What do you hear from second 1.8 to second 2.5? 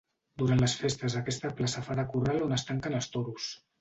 fa de corral